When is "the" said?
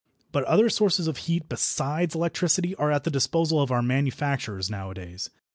3.03-3.11